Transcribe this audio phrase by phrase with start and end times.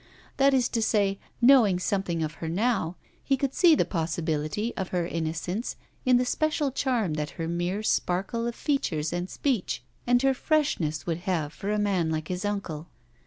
[0.37, 4.87] That is to say, knowing something of her now, he could see the possibility of
[4.87, 10.19] her innocence in the special charm that her mere sparkle of features and speech, and
[10.23, 12.87] her freshness would have for a man like his uncle.